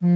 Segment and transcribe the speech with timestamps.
[0.00, 0.06] วั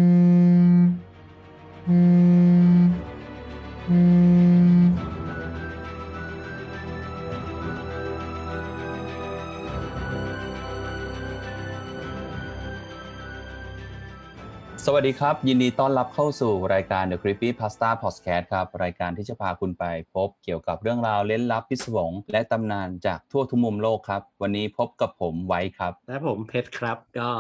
[15.01, 27.31] สดีครับ ยินดีต้อนรับเข้าสู่รายการ The Creepy Pasta Podcast ครับ รายการที่จะพาคุณไปพบเกี่ยวกับเรื่องราวเล้นลับพิศวง และตำนานจากทั่วทุกมุมโลกครับ วันนี้พบกับผมไว้ครับ และผมเพชรครับก็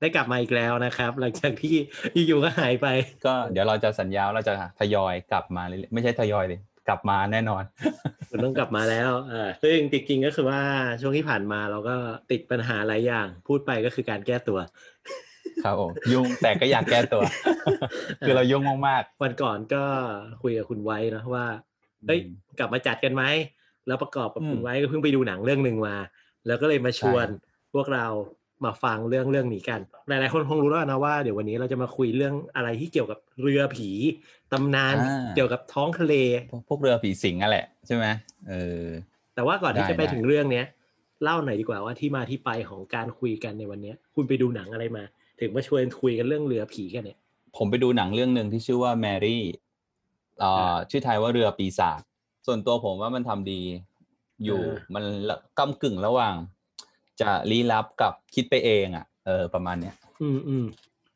[0.00, 1.76] ได้กลับมาอีกแล้วนะครับ หลังจากที่
[2.26, 2.86] อยู่ๆก็หายไป
[3.26, 7.62] ก็เดี๋ยวเราจะสัญญาว่าเราจะทยอยกลับมาเรื่อยๆไม่ใช่ทยอยเลยกลับมาแน่นอน
[8.30, 10.60] มันต้องกลับมาแล้วอ่าซึ่งจริงๆก็คือว่า
[11.00, 11.96] ช่วงที่ผ่านมาเราก็
[12.30, 14.58] ติดปัญหาหลายอย่าง พูดไปก็คือการแก้ตัว
[15.64, 17.22] ครับผมยุ่งแต่ก็อยากแก้ตัว
[18.26, 19.82] คือเรายุ่งมากวันก่อนก็
[20.42, 21.46] คุยกับคุณไว้นะว่า
[22.06, 23.24] เฮ้ยอืมกลับมาจัดกันไหม
[23.86, 25.96] แล้วประกอบกับอืมคุณไว้ก็เพิ่งไปดูหนังเรื่องหนึ่งมา
[26.46, 27.26] แล้วก็เลยมาชวน
[27.74, 28.06] พวกเรา
[28.64, 33.90] มาฟังเรื่องเรื่องนี้กัน หลาย ๆ คนคงรู้แล้วนะว่าเดี๋ยววันนี้เราจะมาคุยเรื่องอะไรที่เกี่ยวกับเรือผี
[34.52, 38.06] ตำนานอ่าเกี่ยวกับท้องทะเลๆพวกพวกเรือผีสิงนั่นแหละใช่ไหม
[38.48, 38.84] เออ
[39.34, 40.66] แต่ว่าก่อนที่ได้จะไปได้ถึงเรื่องเนี้ย
[41.22, 45.04] เล่าหน่อยดีกว่าว่าที่มาที่ไปของการคุยกันในวันเนี้ยคุณไปดูหนังอะไรมา
[45.40, 47.18] ถึงมาชวนคุยกันเรื่องเรือผีกันเนี่ย
[47.56, 49.44] ผมไปดูหนังเรื่องหนึ่งที่ชื่อว่าแมรี่
[50.40, 52.00] เอ่อชื่อไทยว่าเรือปีศาจ
[52.46, 53.62] ส่วนตัวผมว่ามันทำดี
[54.44, 54.60] อยู่
[54.94, 56.34] มันละกำกึ่งระหว่าง
[57.20, 60.66] จะลี้ลับกับคิดไปเองอะเออประมาณเนี้ยอืมอืม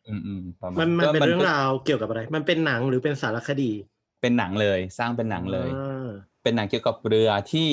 [0.06, 3.72] อืมอืมประมาณมันมันก็เป็นเรื่องก็ราวเกี่ยวกับอะไร มันเป็นหนังหรือเป็นสารคดี
[4.20, 6.10] เป็นหนังเลยสร้างเป็นหนังเลยอ่า
[6.42, 7.68] เป็นหนังเกี่ยวกับเรือที่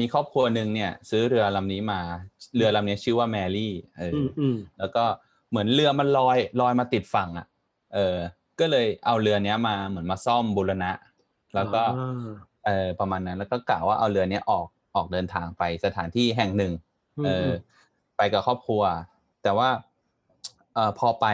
[0.00, 2.00] มีครอบครัวหนึ่งเนี่ย ซื้อเรือลำนี้มา
[2.56, 5.04] เรือลำนี้ชื่อว่าแมรี่ เอออือมอืมแล้วก็
[5.50, 7.46] เหมือนเรือมันลอยลอยมาติดฝั่งอะ
[7.94, 8.16] เออ
[8.60, 10.92] ก็เลยเอาเรือเนี้ยมาเหมือนมาซ่อมบูรณะ
[11.54, 12.28] แล้วก็อ่า
[12.66, 14.66] เออประมาณนั้น แล้วก็กะว่าเอาเรือเนี้ยออก
[14.96, 16.72] ออกเดินทางไปสถานที่แห่งหนึ่ง
[17.26, 17.50] เอออ
[18.16, 18.82] ไปกับครอบครัว
[19.42, 19.68] แต่ว่า
[20.74, 21.26] เอ่อพอไป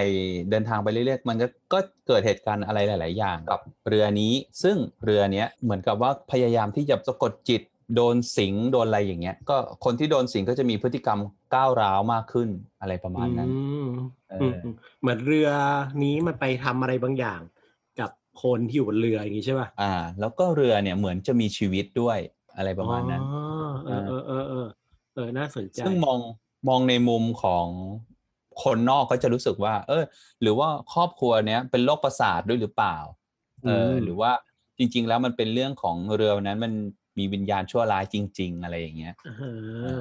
[0.51, 7.63] เดินทางไปเรื่อยๆมันก็ก็เกิดเหตุการณ์อะไรหลาย ๆ อย่างกับเรือนี้ ซึ่งเรือเนี้ยเหมือนกับว่าพยายามที่จะสะกดจิต
[7.97, 11.19] โดนสิงโดนอะไรอย่างเงี้ย ก็คนที่โดนสิงก็จะมีพฤติกรรม
[11.55, 12.49] ก้าวร้าวมากขึ้น
[12.81, 13.55] อะไรประมาณนั้นอื
[13.87, 13.89] ม
[14.31, 15.49] เออือมออืมเหมือนเรือ
[16.03, 17.41] นี้มันไปทำอะไรบางอย่าง
[18.01, 18.11] กับ
[18.43, 22.19] คนที่อยู่บนเรืออย่างนี้ใช่ป่ะอ่า แล้วก็เรือเนี่ยเหมือนจะมีชีวิตด้วย
[22.57, 24.67] อะไรประมาณนั้นอ๋อเออเออเออ
[25.15, 26.19] เออเออน่าสนใจซึ่งมอง
[26.69, 27.67] มองในมุมของ
[28.63, 30.05] คนนอกก็จะรู้สึกว่า เออ
[30.43, 32.97] หรือว่าครอบครัวเนี้ยเป็นโรคประสาทด้วยหรือเปล่า
[33.67, 34.31] เออมหรือว่า
[34.79, 36.73] จริง ๆ แล้วมันเป็นเรื่องของเรือนั้นมัน
[37.19, 40.01] มีวิญญาณชั่วร้ายจริง ๆ อะไรอย่างเงี้ยอ่า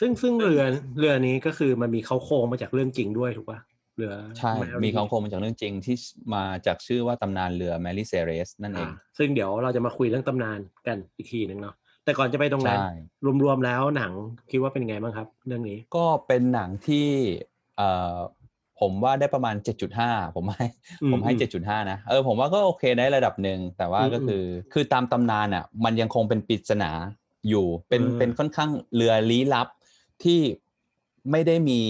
[0.00, 0.62] ซึ่งซึ่งเรือ
[0.98, 3.58] เรือนี้ก็คือมันมีเขาโครงมาจากเรื่องจริงด้วยถูกป่ะ
[3.96, 5.96] เรือใช่ Mary มีของโครงมาจากเรื่องจริงที่
[6.34, 11.74] มาจากชื่อว่าตำนานเรือแมรี่เซเรสนั่นเองอ่าซึ่งเดี๋ยวเราจะมาคุยเรื่องตำนานกันอีกทีหนึ่งเนาะ
[12.10, 12.90] แต่ก่อนจะไปตรงนั้นใช่
[13.42, 14.12] รวมๆแล้วหนัง
[14.50, 17.06] คิดว่าเป็นไงบ้างครับ เรื่องนี้ ก็เป็นหนังที่
[17.76, 18.16] เอ่อ
[18.80, 19.56] ผมว่าได้ประมาณ
[19.90, 20.66] 7.5 ผมให้
[21.02, 21.40] อืมผมให้อืม
[21.70, 26.90] 7.5 นะ เออผมว่าก็โอเคได้ระดับหนึ่งแต่ว่าอืมก็คือคือตามตำนานอะ มันยังคงเป็นปริศนา
[27.48, 29.68] อยู่เป็นเออเป็นค่อนข้างเรือลี้ลับ
[30.22, 30.40] ที่
[31.30, 31.80] ไม่ได้มี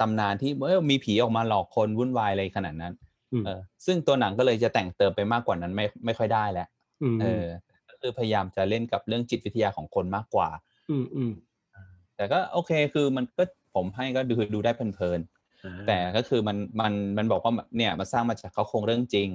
[0.00, 2.92] ตำนานที่เออมีผีออกมาหลอกคนวุ่นวายอะไรขนาดนั้น
[3.32, 6.68] อืมเออ ซึ่งตัวหนังก็เลยจะแต่งเติมไปมากกว่านั้นไม่ไม่ค่อยได้แล้ว
[7.02, 7.73] อืมเออก็
[8.04, 10.48] คือพยายามจะเล่นกับเรื่องจิตวิทยาของคนมากกว่า
[10.90, 11.32] อืมอืม
[12.16, 13.44] แต่ก็โอเคคือมันก็
[13.74, 19.28] ผมให้ก็ดูดูได้เพลินๆอ่าแต่ก็คือมันมันมันบอกว่าเนี่ยมันสร้างมาจากเขาโครงเรื่องจริง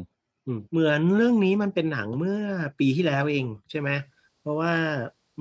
[0.45, 2.39] อืมเหมือนเรื่องนี้มันเป็นหนังเมื่อ
[2.79, 3.89] ปีที่แล้วเองใช่ไหม
[4.41, 4.73] เพราะว่า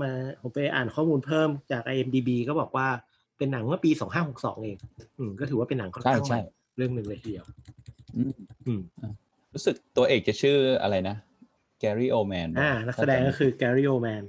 [0.00, 2.88] มาผมไปอ่านข้อมูลเพิ่มจาก IMDB ก็บอกว่า
[3.38, 3.90] เป็นหนังเมื่อปี
[4.26, 4.76] 2562เอง
[5.18, 7.44] อืมก็ถือว่าเป็นหนังค่อนข้างใช่ใหม่ใช่เรื่องหนึ่งเลยทีเดียว
[8.16, 8.32] อืม
[8.66, 8.80] อืม
[9.54, 11.16] รู้สึกตัวเอกจะชื่ออะไรนะ
[11.80, 14.22] แกรี่โอแมนอ่านักแสดงก็คือแกรี่โอแมน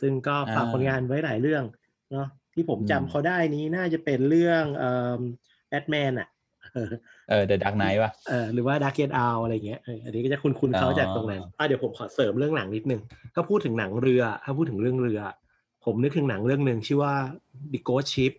[0.00, 1.64] ซึ่งก็ฝากอ่าผลงานไว้หลายเรื่อง
[2.12, 5.20] เนาะที่ผมอืมจำเขาได้นี้น่าจะเป็นเรื่องเอ่อ
[5.68, 6.28] แบทแมนอะ
[6.74, 6.90] เออ
[7.28, 13.00] เออ The Dark Knight ป่ะเออหรือว่าดาร์เก t อาอะไรเงี้ยเอออันนี้ก็จะคุ้นๆเขาอ๋อจากตรงนั้นอะเดี๋ยวผมขอเสริมเรื่องหนังนิดนึง
[13.34, 15.20] ถ้าพูดถึงหนังเรือ ถ้าพูดถึงเรื่องเรือ
[15.84, 17.14] ผมนึกถึงหนังเรื่องหนึ่งชื่อว่า
[17.72, 18.32] The Ghost Ship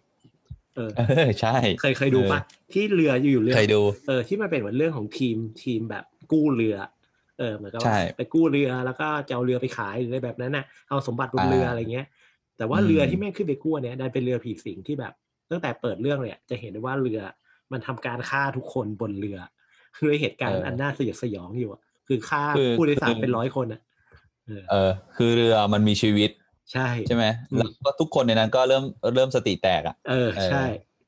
[0.76, 2.40] เออเออใช่ เคยเคยดูปะ
[2.74, 6.76] ที่เรืออยู่ๆเรือเคยดูเออที่มันเป็นเหมือนเรื่องของทีมทีมแบบกู้เรือ
[7.38, 12.08] เออเหมือนกับใช่ว่าไปกู้เรือแล้วก็จะเอาเรือไปขายหรืออะไรแบบนั้นน่ะเอาสมบัติบนอ่าเรืออะไรเงี้ย
[12.58, 15.14] แต่ว่าอืมเรือที่แม่งขึ้นไปกู้เนี่ยดันเป็นเรือผีสิงที่แบบ
[15.52, 17.20] ตั้งแต่เปิดเรื่องเลยอะจะเห็นได้ว่าเรือ
[17.72, 19.38] มันทำการฆ่าทุกคนบนเรือ
[19.98, 22.44] คือเหตุการณ์อันน่าสยดสยองอยู่อะคือฆ่า
[22.78, 23.82] ผู้โดยสารเป็นร้อยคนอะ
[24.48, 26.30] เออเออ คือเรือมันมีชีวิต
[26.72, 28.84] ใช่ใช่ไหมอืมแล้วก็ทุกคนในนั้นก็เริ่ม
[29.16, 30.64] เริ่มสติแตกอะเออเออใช่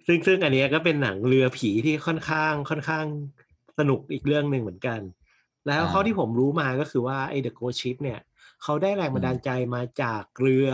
[0.07, 3.05] ซึ่งซึ่งอันเนี้ยก็เป็นหนังเรือผีที่ค่อนข้างค่อนข้าง
[3.79, 4.99] สนุกอีกเรื่องหนึ่งเหมือนกัน
[5.67, 8.19] แล้วเขาที่ผมรู้มาก็คือว่าไอ้ The Ghost Ship เนี่ย
[8.63, 10.69] เขาได้แรงบันดาลใจมาจากเรือ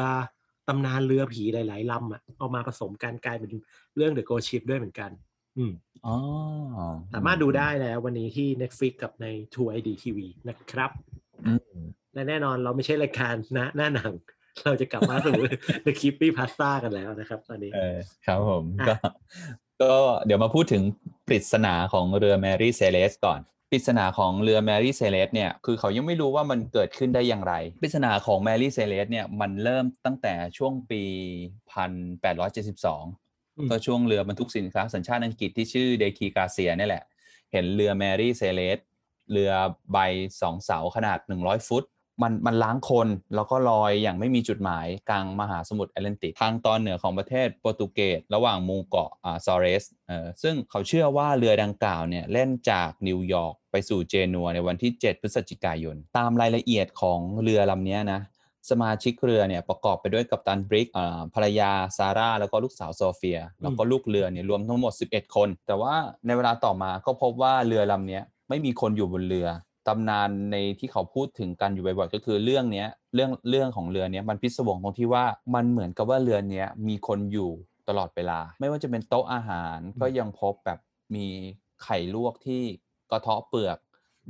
[0.67, 3.51] ตำนานเรือผีหลาย ๆลำอะเอามาผสมกันกลายเป็น
[3.95, 5.11] เรื่อง The Ghost Ship ด้วยเหมือนกัน
[5.57, 5.71] อืม
[6.05, 6.15] อ๋อ
[7.13, 10.17] สามารถดูได้แล้ววันนี้ที่ Netflix กับใน True ID TV
[10.49, 10.91] นะครับ
[11.45, 11.77] อืม
[12.13, 14.13] และแน่นอนเราไม่ใช่รายการนะหน้าหนัง
[14.63, 15.33] เราจะกลับมาสู่
[15.85, 18.95] The Creepy Pasta กันแล้วนะครับ ตอนนี้เออครับผมอะก็
[19.81, 19.93] ก็
[20.25, 20.83] เดี๋ยวมาพูดถึง
[21.27, 23.39] ปริศนาของเรือแมรี่เซเลสก่อน
[23.73, 31.03] ปริศนาของเรือแมรี่เซเลสเนี่ยคือเขายังไม่รู้ว่ามันเกิดขึ้นได้อย่างไรปริศนาของแมรี่เซเลสเนี่ยมันเริ่มตั้งแต่ช่วงปี
[31.91, 37.03] 1872อืมก็ช่วงเรือบรรทุกสินค้าสัญชาติอังกฤษที่ชื่อเดอีกราเซียนี่แหละ
[37.51, 38.79] เห็นเรือแมรี่เซเลส
[39.31, 39.51] เรือ
[39.91, 39.97] ใบ
[40.41, 41.83] สองเสาขนาด 100 ฟุต
[42.21, 58.21] มันมันร้างคนแล้วก็ลอยอย่างไม่มีจุดหมายกลางมหาสมุทรแอตแลนติกทางตอนเหนือของประเทศโปรตุเกสระหว่างหมู่เกาะอาซอเรสเออซึ่งเขาเชื่อว่าเรือดังกล่าวเนี่ยแล่นจากนิวยอร์กไปสู่เจนัวในวันที่ 7 พฤศจิกายน ตามรายละเอียดของเรือลำนี้นะ
[58.69, 65.93] สมาชิกเรือเนี่ยประกอบไปด้วยกัปตันบริกอ่าภรรยาซาร่า แล้วก็ลูกสาวโซเฟีย แล้วก็ลูกเรือเนี่ยรวมทั้งหมด 11 คน แต่ว่า
[66.25, 68.19] ในเวลาต่อมาก็พบว่าเรือลำนี้
[68.49, 69.47] ไม่มีคนอยู่บนเรือ
[69.87, 75.25] ตำนานในที่เขาพูดถึงกันอยู่บ่อยๆก็คือเรื่องเนี้ยเรื่องเรื่องของเรือเนี้ยมันพิศวงตรงที่ว่า
[75.55, 77.51] มันเหมือนกับว่าเรือเนี้ยมีคนอยู่
[77.89, 80.79] ตลอดเวลา ไม่ว่าจะเป็นโต๊ะอาหารก็ยังพบแบบ
[81.15, 81.25] มี
[81.83, 82.63] ไข่ลวกที่
[83.11, 83.77] กระเทาะเปลือก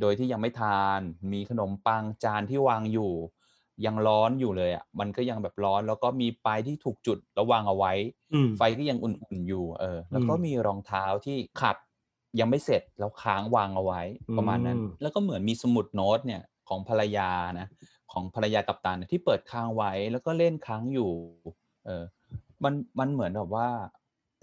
[0.01, 0.99] โดยที่ยังไม่ทาน
[1.33, 3.13] มีขนมปังจานที่วางอยู่
[3.85, 7.93] ยังร้อนอยู่เลยอะมันก็ยังแบบร้อนแล้วก็มีปลายที่ถูกจุดแล้ววางเอาไว้
[8.33, 11.77] อืมไฟก็ยังอุ่นๆอยู่เออแล้วก็อืมมีรองเท้าที่ขัด
[12.39, 14.01] ยังไม่เสร็จแล้วค้างวางเอาไว้
[14.37, 17.67] ประมาณนั้นอืมแล้วก็เหมือนมีสมุดโน้ตเนี่ยของภรรยานะ
[18.11, 21.11] ของภรรยากัปตันเนี่ยที่เปิดค้างไว้แล้วก็เล่นค้างอยู่
[21.85, 22.03] เออ
[22.63, 23.69] มันมันเหมือนแบบว่า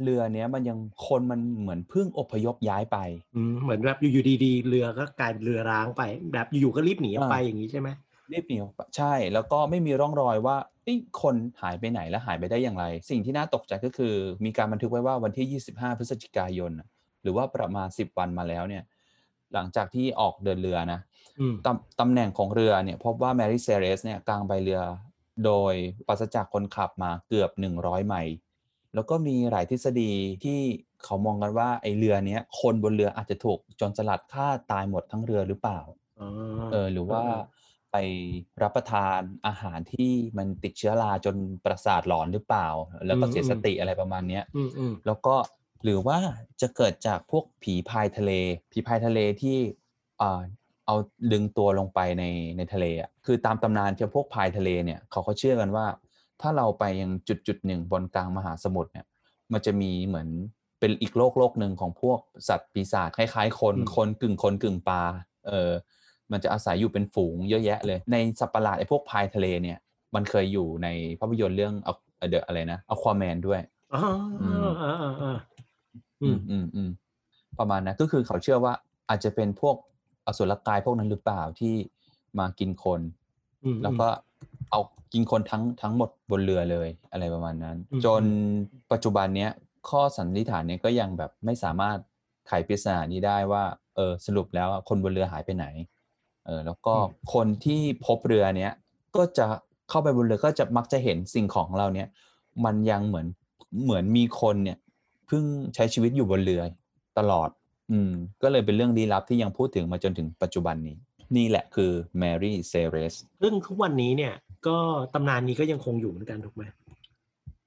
[0.02, 2.98] เรือเนี้ยมันยังคนมันเหมือนเพิ่งอพยพย้ายไป
[3.34, 6.02] อืมเหมือนแบบอยู่ๆดีๆเรือก็กลายเป็นเรือร้างไป
[6.32, 7.88] แบบอยู่ๆก็รีบหนีออกไปอ่าอย่างนี้ใช่ไหม
[8.32, 14.14] รีบหนีออกไปใช่ แล้วก็ไม่มีร่องรอยว่าเอ้ยคนหายไปไหนและหายไปได้อย่างไร สิ่งที่น่าตกใจก็คือ
[14.44, 16.86] มีการบันทึกไว้ว่าวันที่ 25 พฤศจิกายนน่ะ
[17.22, 18.82] หรือว่าประมาณ10วันมาแล้วเนี่ย
[19.54, 21.00] หลังจากที่ออกเดินเรือนะ
[21.40, 24.80] อืมตำตำแหน่งของเรือเนี่ย พบว่าแมรี่เซเรสเนี่ยกลางใบเรือ
[25.44, 25.74] โดย
[26.06, 28.34] ปราศจากคนขับมาเกือบ100ไมล์
[28.94, 30.12] แล้วก็มีหลายทฤษฎี
[30.44, 30.58] ที่
[31.04, 35.80] เขามองกันว่าไอเรือเนี้ยคนบนเรืออาจจะถูกโจนสลัดฆ่าตายหมดทั้งเรือหรือเปล่า
[36.20, 36.28] อ๋อ
[36.70, 37.22] เออหรือว่า
[37.92, 37.96] ไป
[38.62, 42.68] รับประทานอาหารที่มันติดเชื้อราจนประสาทหลอนหรือเปล่า
[43.06, 45.34] แล้วก็เสียสติอะไรประมาณเนี้ยอืมอืมแล้วก็
[45.84, 46.18] หรือว่า
[46.60, 48.32] จะเกิดจากพวกผีพายทะเล
[48.72, 49.56] ผีพายทะเลที่
[50.20, 50.40] อ่า
[50.86, 50.94] เอา
[51.32, 52.24] ดึงตัวลงไปใน
[52.56, 55.86] ในทะเลอะคือตามตำนานเจ้าพวกพายทะเลเนี่ยเขาเขาเชื่อกันว่า
[56.40, 59.06] ถ้าเราไปยังจุดจุดหนึ่งบนกลางมหาสมุทรเนี่ย
[59.52, 60.28] มันจะมีเหมือน
[60.80, 62.18] เป็นอีกโลกโลกหนึ่งของพวก
[62.48, 65.02] สัตว์ปีศาจคล้ายๆ คนอืมคนกึ่งคนกึ่งปลา
[65.46, 65.72] เออ
[66.32, 69.78] มันจะอาศัยอยู่เป็นฝูงเยอะแยะเลย ในสัตว์ประหลาดไอ้พวกพายทะเลเนี่ย
[70.14, 70.88] มันเคยอยู่ใน
[71.20, 71.74] ภาพยนตร์เรื่อง
[72.30, 73.60] เดอะอะไรนะอควาแมนด้วย
[76.22, 76.90] อ๋ออืมอ่าอ่าอ่าอือืมมอืมอืม
[77.58, 78.72] ประมาณนั้นก็คือเขาเชื่อว่า
[79.08, 79.76] อาจจะเป็นพวก
[80.26, 81.74] อสุรกายพวกนั้นหรือเปล่าที่
[82.38, 83.00] มากินคน
[83.64, 84.08] อืมแล้วก็
[84.70, 84.80] เอา
[85.12, 88.22] กินคนทั้งทั้งหมดบนเรือเลยอะไรประมาณนั้นอืมจน
[88.92, 89.50] ปัจจุบันเนี้ย
[89.88, 91.98] ข้อสันนิษฐานเนี้ยก็ยังแบบไม่สามารถ
[92.48, 93.62] ไขปริศนานี้ได้ว่า
[93.96, 95.66] เออสรุปแล้วคนบนเรือหายไปไหน
[96.46, 96.94] เออแล้วก็
[97.34, 98.72] คนที่พบเรือเนี้ย
[99.16, 99.46] ก็จะ
[99.90, 102.08] เข้าไปบนเรือก็จะมักจะเห็นสิ่งของเราเนี้ย
[102.64, 103.26] มันยังเหมือน
[103.84, 104.78] เหมือนมีคนเนี่ย
[105.30, 105.44] เพิ่ง
[105.74, 106.62] ใช้ชีวิตอยู่บนเรือ
[107.18, 107.50] ตลอด
[107.92, 108.12] อืม
[108.42, 110.96] ก็เลยเป็นเรื่องลี้ลับที่ยังพูดถึงมาจนถึงปัจจุบันนี้
[111.36, 114.34] นี่แหละคือแมรี่เซเรสซึ่งทุกวันนี้เนี่ย
[114.66, 114.76] ก็
[115.14, 116.62] ตำนานนี้ก็ยังคงอยู่เหมือนกันถูกไหม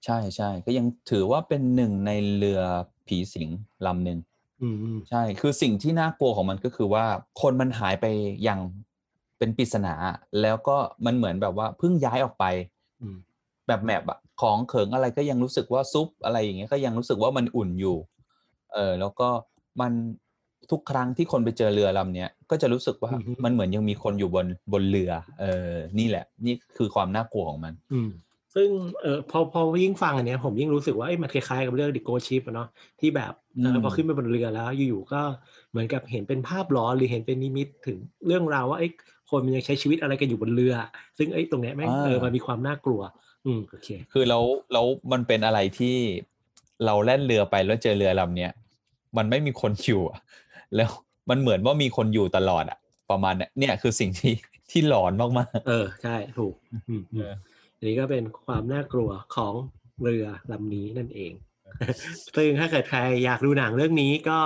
[0.06, 2.62] ใช่ใช่ก็ยังถือว่าเป็นหนึ่งในเรือ
[3.08, 3.50] ผีสิง
[3.86, 4.20] ลำหนึ่ง
[4.62, 7.06] อืมอืมใช่ คือสิ่งที่น่ากลัวของมันก็คือว่า
[7.42, 8.06] คนมันหายไป
[8.44, 8.60] อย่าง
[9.38, 9.94] เป็นปริศนา
[10.42, 12.83] แล้วก็มันเหมือนแบบว่าเพิ่งย้ายออกไปอืม
[13.68, 17.98] แบบแมปอะของเขิงอะไรก็ยังรู้สึกว่าซุปอะไรอย่างเงี้ยก็ยังรู้สึกว่ามันอุ่นอยู่
[18.74, 19.28] เออแล้วก็
[19.82, 19.94] มัน
[20.72, 23.12] ทุกครั้งที่คนไปเจอเรือลำเนี้ยก็จะรู้สึกว่า
[23.44, 28.10] มันเหมือนยังมีคนอยู่บนบนเรือ เออ นี่แหละ นี่คือความน่ากลัวของมัน อืม
[28.56, 28.70] ซึ่ง
[29.02, 32.68] เออพอพอยิ่งฟังอันเนี้ยผมยิ่งรู้สึกว่าเอ้ยมันคล้ายๆกับเรื่องดิโกชิปเนาะ
[33.00, 35.22] ที่แบบเอออืมพอขึ้นไปบนเรือแล้ว อยู่ๆก็
[35.72, 38.92] เหมือนกับเห็นเป็นภาพหลอนหรือเห็นเป็นนิมิตถึงเรื่องราวว่าไอ้ย
[39.30, 40.74] คนมันยังใช้ชีวิตอะไรกันอยู่บนเรือ
[41.18, 43.02] ซึ่งไอ้ยตรงเนี้ยแม่งเออมันมีความน่ากลัว
[43.46, 45.98] อืมโอเค คือแล้วแล้วมันเป็นอะไรที่
[46.86, 48.52] เราแล่นเรือไปแล้วเจอเรือลำเนี้ย
[49.18, 50.20] มันไม่มีคนอยู่อะ
[50.76, 50.90] แล้ว
[51.30, 52.78] มันเหมือนว่ามีคนอยู่ตลอดอะ
[53.12, 54.34] ประมาณเนี้ยเนี่ยคือสิ่งที่
[54.72, 57.34] ที่หลอนมากเออใช่ถูกอืมอืมเออ
[57.78, 59.54] อันนี้ก็เป็นความน่ากลัวของ
[60.02, 61.34] เรือลำนี้นั่นเอง
[62.36, 64.40] ซึ่งถ้าเกิดใครอยากดูหนังเรื่องนี้ก็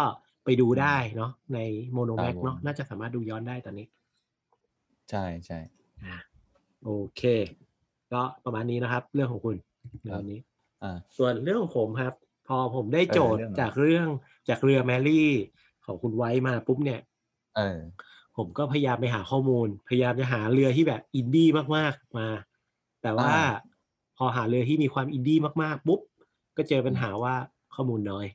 [0.45, 1.59] ไปดูได้เนาะใน
[1.93, 5.59] โมโนแม็กครับผมเนาะน่าจะสามารถดูย้อนได้ตอนนี้ๆใช่ใช่
[6.03, 6.15] อ่า
[6.83, 7.21] โอเค
[8.13, 9.55] ก็ประมาณนี้นะครับ เรื่องของคุณ
[10.01, 10.39] ในวันนี้
[10.83, 12.13] อ่าส่วนเรื่องของผมครับ
[12.47, 14.07] พอผมได้โจทย์จากเรื่อง
[14.49, 15.29] จากเรือแมรี่
[15.85, 17.01] ของคุณไว้มาปุ๊บเนี่ย
[17.57, 17.79] เออ
[18.37, 22.27] ผมก็พยายามไปหาข้อมูล พยายามจะหาเรือที่แบบอินดี้มากๆมา
[23.03, 23.33] แต่ว่า
[24.17, 25.99] พอหาเรือที่มีความอินดี้มากๆปุ๊บ
[26.57, 27.35] ก็เจอปัญหาว่า
[27.75, 28.25] ข้อมูลน้อย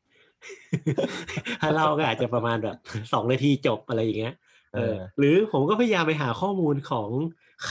[1.61, 2.77] ถ้าเราก็อาจจะประมาณแบบ
[3.13, 4.35] สองนาทีจบอะไรอย่างเงี้ย
[4.75, 7.11] เออหรือผมก็พยายามไปหาข้อมูลของ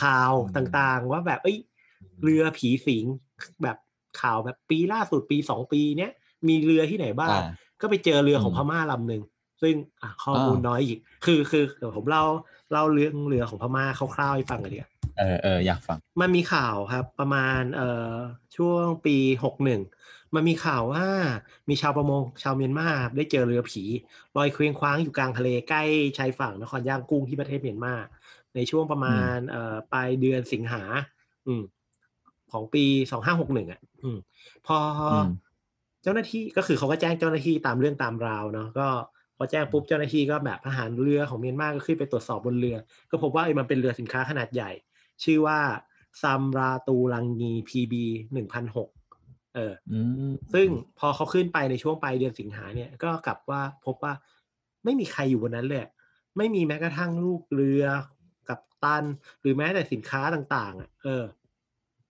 [0.01, 1.58] ข่าวต่างๆ ว่าแบบเอ้ย
[2.24, 3.06] เรือผีสิง
[3.63, 3.78] แบบ
[4.22, 6.12] ข่าวแบบปีล่าสุดปีสองปีเนี้ย
[6.48, 7.40] มีเรือที่ไหนบ้าง
[7.82, 9.24] ก็ไปเจอเรือของพม่าลำหนึ่ง
[9.62, 9.75] ซึ่ง
[10.24, 12.25] ข้อมูลน้อยอีก คือคือเดี๋ยวผมเล่า
[12.72, 13.86] เล่าเรื่องเรือของพม่า
[14.16, 18.16] คร่าวๆให้ฟังกันดีกว่าเออเอออยากฟัง มันมีข่าวครับ ประมาณเอ่อ
[18.58, 19.82] ช่วงปีหกหนึ่ง
[20.36, 21.06] มันมีข่าวว่า
[21.70, 23.84] มีชาวประมงชาวเมียนมาได้เจอเรือผี
[24.38, 25.84] ลอยเคว้งคว้างอยู่กลางทะเลใกล้
[26.18, 27.96] ชายฝั่งนครย่างกุ้งที่ประเทศเมียนมา
[28.56, 30.84] ในช่วงประมาณเอ่อปลายเดือนสิงหา
[31.48, 31.62] อืม
[32.53, 34.17] ของปีสองห้าหกหนึ่งอะอืม
[34.67, 34.77] พอ
[36.03, 38.88] เจ้าหน้าที่ก็คือเขาก็แจ้งเจ้าหน้าที่ตามเรื่องตามราวเนาะก็
[39.38, 42.77] พอแจ้งปุ๊บเจ้าหน้าที่ก็แบบทหารเรือของเมียนมาก็ขึ้นไปตรวจสอบบนเรือ
[43.12, 44.72] ก็พบว่ามันเป็นเรือสินค้าขนาดใหญ่
[45.24, 45.60] ชื่อว่า
[46.22, 48.89] ซัมราตูลังงีพีบีหนึ่งพันหก
[49.55, 49.74] เออ
[50.53, 50.67] ซึ่ง
[51.00, 54.13] พอเขาขึ้นไปในช่วงปลายเดือนสิงหาเนี่ยก็กลับว่าพบว่า
[54.84, 55.81] ไม่มีใครอยู่บนนั้นเลย
[56.38, 57.86] ไม่มีแม้กระทั่งลูกเรือ
[58.50, 59.03] กับตัน
[59.41, 61.24] หรือแม้แต่สินค้าต่าง ๆอะเออ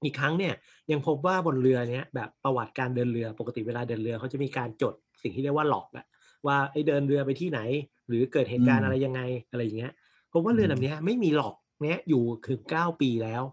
[0.04, 0.54] อีกครั้งเนี่ย
[0.92, 6.06] ยังพบว่าบนเรือเนี้ยแบบประวัติการเดินเรือปกติเวลาเดินเรือเขาจะมีการจดสิ่งที่เรียกว่าหลอกอะ
[6.48, 7.60] ว่าไอ้เดินเรือไปที่ไหน
[8.08, 9.92] หรือเกิดเหตุการณ์อะไรยังไงอะไรอย่างเงี้ย
[10.34, 13.44] พบว่าเรือลำนี้ไม่มีหลอกเนี้ยอยู่ถึงเก้าปีแล้ว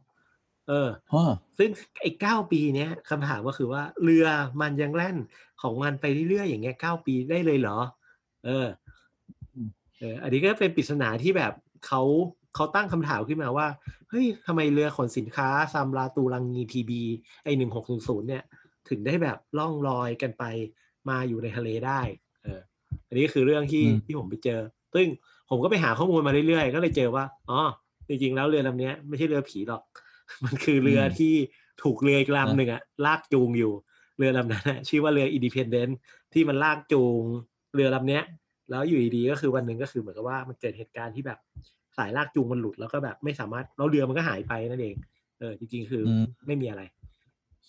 [0.69, 0.89] เออ
[1.59, 1.71] ซึ่ง
[2.03, 4.27] ไอ้เก้าปีเนี้ยคำถามก็คือว่าเรือ
[4.61, 5.17] มันยังแล่น
[5.63, 7.79] ของมันไปเรื่อยๆอย่างเงี้ยเก้าปีได้เลยเหรอ
[8.47, 8.67] เออ
[9.99, 11.53] เออ อันนี้ก็เป็นปริศนาที่แบบ
[11.87, 12.03] เขา
[12.59, 13.67] เขาตั้งคำถามขึ้นมาว่า
[14.11, 17.03] เฮ้ยทำไมเรือขนสินค้าซัมราตูลังงีพีบี
[17.45, 18.43] ไอหนึ่งหกศูนย์ศูนย์เนี่ย
[18.89, 20.45] ถึงได้แบบล่องลอยกันไป
[21.09, 22.01] มาอยู่ในทะเลได้
[22.43, 22.61] เออ
[23.09, 24.61] อันนี้คือเรื่องที่ที่ผมไปเจอ
[24.95, 25.07] ซึ่ง
[25.51, 27.61] ผมก็ไปหาข้อมูลมาเรื่อยๆ ก็เลยเจอว่า อ๋อ
[28.09, 29.83] จริงๆ แล้วเรือลำนี้ไม่ใช่เรือผีหรอก
[30.45, 31.35] มันคือเรือที่
[31.83, 33.73] ถูกเรืออีกลำหนึ่งอะลากจูงอยู่
[34.19, 35.99] เรือลำนั้นชื่อว่าเรืออินดิเพนเดนต์
[36.33, 37.23] ที่มันลากจูง
[37.75, 38.25] เรือลำนี้ย
[38.71, 41.39] แล้วอยู่ดีๆก็คือวันหนึ่งก็คือเหมือนกับว่ามันเกิดเหตุการณ์ที่แบบ
[41.99, 44.95] สายลากจูงมันหลุดแล้วก็แบบไม่สามารถแล้วเรือมันก็หายไปนั่นเอง
[45.39, 46.03] เออจริงๆคือ
[46.47, 46.83] ไม่มีอะไร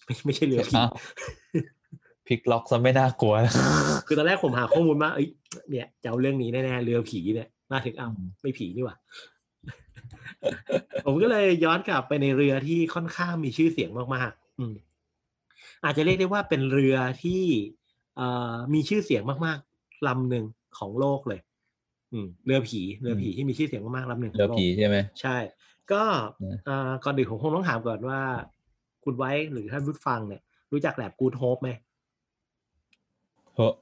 [0.05, 0.75] ไม่ไม่ใช่เรือผี
[2.27, 3.33] พลิกล็อกซะไม่น่ากลัว
[4.07, 5.27] คือตอนแรกผมหาข้อมูลมาเอ้ย
[5.69, 8.97] เนี่ยจะเอาเรื่องนี้แน่ๆเรือผีเนี่ยมาถึงอ้าวไม่ผีนี่หว่า
[11.05, 14.73] ผมก็เลยย้อนกลับไปในเรือที่ค่อนข้างมีชื่อเสียงมากๆ อืม
[15.83, 17.43] อาจจะเรียกได้ว่าเป็นเรือที่
[18.15, 20.45] เอ่อมีชื่อเสียงมากๆลำหนึ่ง
[20.77, 21.48] ของโลกเลยอืม
[22.45, 25.37] เรือผีเรือผีที่มีชื่อเสียงมากๆลำหนึ่งเรือผีใช่ไหมใช่
[25.91, 26.03] ก็
[26.69, 28.21] อ่าก่อนอื่นผมคงต้องถามก่อนว่า
[29.03, 31.69] คุณไว้หรือท่านผู้ฟังเนี่ย รู้จักแหลมกู๊ดโฮปไหม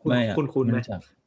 [0.07, 0.77] ไม่คุ้นคุ้นไหม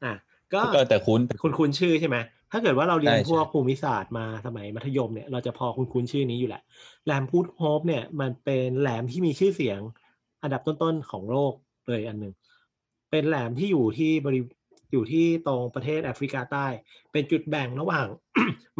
[0.05, 0.15] อะ
[0.55, 2.17] ก็แต่คุ้นคุ้นคุ้นชื่อใช่ไหม
[2.53, 6.63] ถ้าเกิดว่าเราเรียนพวกภูมิศาสตร์มาสมัยมัธยมเนี่ย เราจะพอคุ้นคุ้นชื่อนี้อยู่แหละ
[7.05, 9.81] แหลมกู๊ดโฮปเนี่ย มันเป็นแหลมที่มีชื่อเสียง
[10.43, 11.53] อันดับต้นๆของโลก
[11.89, 12.35] เลยอันหนึ่ง
[13.11, 14.41] เป็นแหลมที่อยู่ที่บริ
[14.93, 16.67] อยู่ที่ตรงประเทศแอฟริกาใต้
[17.13, 18.07] เป็นจุดแบ่งระหว่าง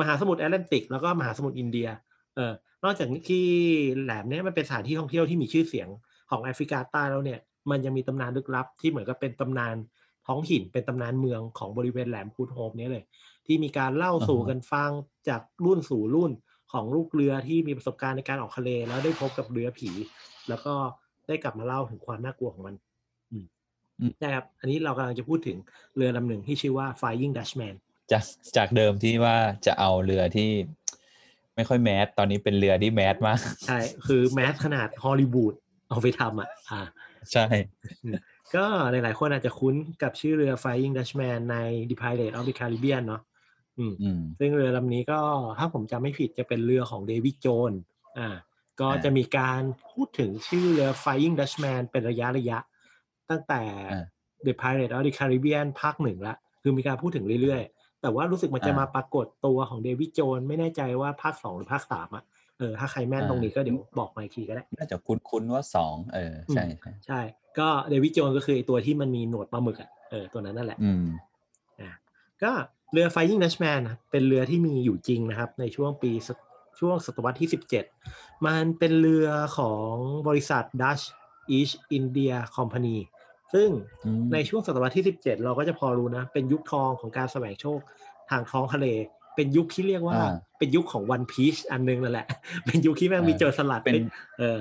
[0.01, 1.89] มหาสมุทรแอตแลนติก แล้วก็มหาสมุทรอินเดีย
[2.37, 2.53] เออ
[2.85, 3.47] นอกจากที่
[4.03, 5.89] แหลมเนี้ยมันเป็นสถานที่ท่องเที่ยวที่มีชื่อเสียง
[6.31, 7.41] ของแอฟริกาใต้แล้วเนี่ย
[7.71, 9.75] มันยังมีตำนานลึกลับ ที่เหมือนกับเป็นตำนาน
[10.27, 13.05] ท้องถิ่นเป็นตำนานเมืองของบริเวณแหลมคูดโฮมนี้เลย
[13.47, 14.91] ที่มีการเล่าสู่กันฟัง
[15.29, 16.33] จากรุ่นสู่รุ่น
[16.73, 19.91] ของลูกเรือที่มีประสบการณ์ในการออกทะเลแล้วได้พบกับเรือผี
[20.49, 20.75] แล้วก็
[21.29, 22.75] ได้กลับมาเล่าถึงความน่ากลัวของมัน
[24.23, 25.57] นะครับอันนี้เรากำลังจะพูดถึง
[25.97, 27.75] เรือลำหนึ่งที่ชื่อว่า Flying Dutchman
[28.13, 28.25] จาก
[28.57, 30.51] จากเดิมที่ว่าจะเอาเรือที่
[31.55, 35.55] ไม่ค่อยแมสตอนนี้เป็นเรือที่แมสมาก ใช่ คือแมสขนาดฮอลลีวูด
[35.89, 36.81] เอาไปทำอะอ่า
[37.33, 37.47] ใช่
[38.55, 41.57] ก็หลายๆคนอาจจะคุ้นกับชื่อเรือ Flying Dutchman ใน
[41.91, 43.23] The Pirates of the Caribbean เนาะ
[43.79, 43.93] อืม
[44.39, 45.21] ซึ่งเรือลำนี้ก็
[45.59, 47.73] ถ้าผมจำไม่ผิดจะเป็นเรือของเดวิดโจน
[48.19, 48.29] อ่า
[48.81, 52.59] ก็จะมีการพูดถึงชื่อเรือ Flying Dutchman เป็นระยะระยะ
[53.31, 53.63] ตั้งแต่
[54.47, 62.25] The Pirates of the Caribbean ภาคหนึ่งละ คือมีการพูดถึงเรื่อยๆ แต่ว่ารู้สึกมันจะมาปรากฏตัวของเดวิดโจนไม่แน่ใจว่าภาคสองหรือภาคสามอะ
[62.59, 66.65] เออถ้าใครแม่นตรงนี้ก็เดี๋ยวบอกมาอีกทีก็ได้ น่าจะคุ้นๆว่าสองเออใช่
[67.07, 67.21] ใช่
[67.59, 71.05] ก็เดวิดโจนก็คือตัวที่มันมีหนวดปลาหมึกอะเออตัวนั้นนั่นแหละอืม
[71.81, 71.91] อ่า
[72.43, 72.53] ก็
[72.93, 76.13] เรือ Flying Dutchman เป็นเรือที่มีอยู่จริงนะครับ ในช่วงปี
[76.81, 77.85] ช่วงศตวรรษที่สิบเจ็ด
[78.47, 79.93] มันเป็นเรือของ
[80.29, 81.05] บริษัท Dutch
[81.57, 82.99] East India Company
[83.55, 83.69] ซึ่ง
[84.33, 87.79] ในช่วงศตวรรษที่สิบเจ็ดเราก็จะพอรู้นะ เป็นยุคทองของการแสวงโชค
[88.31, 88.87] ทางท้องทะเล
[89.37, 90.19] เป็นยุคที่เรียกว่า
[90.59, 92.27] เป็นยุคของวันพีชอันนึงนั่นแหละ
[92.67, 93.95] เป็นยุคที่แม่งมีเจอสลัดเป็น
[94.39, 94.59] เออ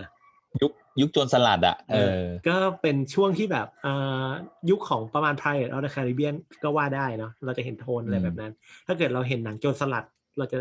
[0.61, 2.09] ยุคยุคโจรสลัดอะเออ
[2.47, 4.29] ก็เป็นช่วงที่แบบอ่า
[4.69, 8.51] ยุคของประมาณ Pirates of the Caribbean ก็ว่าได้เนาะเราจะเห็นโทนอะไรแบบนั้น
[8.87, 10.05] ถ้าเกิดเราเห็นหนังโจรสลัด
[10.37, 10.57] เราจะ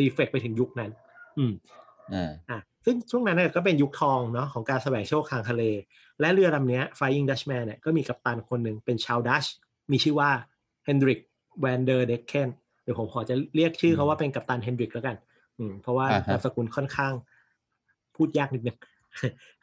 [0.00, 0.90] รีเฟกไปถึงยุคนั้น
[1.38, 1.52] อืม
[2.14, 5.62] อ่าอะ ซึ่งช่วงนั้นเนี่ยก็เป็นยุคทองเนาะของการแสวงโชคทางทะเล
[6.20, 9.44] และเรือลำเนี้ย Flying Dutchman เนี่ยก็มีกัปตันคนหนึ่งเป็นชาวดัช
[9.92, 10.30] มีชื่อว่า
[10.86, 11.20] Hendrik
[11.64, 12.48] van der Decken
[12.82, 15.16] เดี๋ยวผมขอจะเรียกชื่อเขาว่าเป็นกัปตันเฮนดริกแล้วกัน
[15.58, 17.12] อืม เพราะว่าอ่าฮะนามสกุลค่อนข้าง
[18.16, 18.78] พูดยากนิดนึง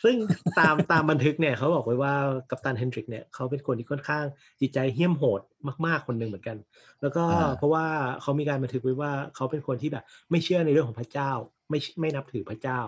[0.04, 0.16] ซึ่ง
[0.60, 2.14] ตามตามบันทึกเนี่ยเขาบอกไว้ว่า
[2.50, 4.26] กัปตันเฮนดริกเนี่ยเขาเป็นคนที่ค่อนข้าง
[4.62, 5.42] จิตใจเหี้ยมโหด
[5.86, 6.58] มาก ๆ คนหนึ่งเหมือนกัน
[7.02, 7.86] แล้วก็อ่าเพราะว่า
[8.22, 11.32] เขามีการบันทึกไว้ว่าเขาเป็นคนที่แบบ ไม่เชื่อในเรื่องของพระเจ้า
[11.70, 12.80] ไม่ไม่นับถือพระเจ้า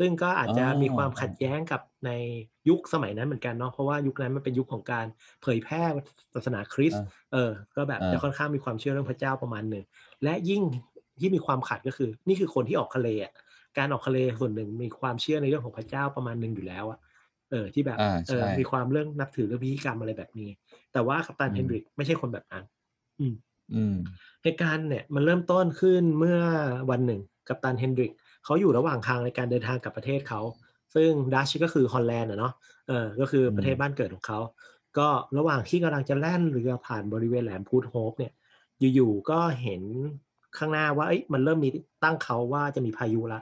[0.00, 2.10] ซึ่งก็อาจจะมีความขัดแย้งกับใน
[2.68, 5.06] ยุคสมัยนั้นเหมือนกันเนาะเพราะว่ายุคนั้นมันเป็นยุคของการ
[5.42, 5.82] เผยแพร่
[6.34, 9.84] ศาสนาคริสต์อ่าเออ ก็แบบอ่าจะค่อนข้างมีความเชื่อเรื่องพระเจ้าประมาณหนึ่ง
[10.24, 10.62] และยิ่ง
[11.20, 13.32] ที่มีความขัดก็คือ นี่คือคนที่ออกทะเลอะ
[13.78, 16.98] การออกทะเลส่วนหนึ่งมีความเชื่อในเรื่องของพระเจ้าประมาณหนึ่งอยู่แล้วอะ
[17.50, 20.50] เออที่แบบอ่าเออใช่มีความเรื่องนับถือเรื่องพิธีกรรมอะไรแบบนี้
[20.92, 22.64] แต่ว่ากัปตันอืมเฮนดริกไม่ใช่คนแบบนั้น
[23.18, 23.34] อืม
[23.72, 23.96] อืม
[24.42, 26.38] เหตุการณ์เนี่ยมันเริ่มต้นขึ้นเมื่อ
[26.90, 28.12] วันหนึ่งกัปตันเฮนดริก
[28.44, 30.40] เขาอยู่ระหว่างทางในการเดินทางกลับประเทศเขา
[30.94, 32.52] ซึ่งดัชก็คือฮอลแลนด์อะเนาะ
[32.88, 34.40] เออก็คือประเทศบ้านเกิดของเขา
[34.98, 38.32] ก็ระหว่างที่กำลังจะแล่นเรือผ่านบริเวณแหลมพูดโฮปเนี่ย
[38.94, 39.82] อยู่ๆก็เห็น
[40.58, 41.70] ข้างหน้าว่าเอ้ยมันเริ่มมี
[42.04, 43.40] ตั้งเขาว่าจะมีพายุละ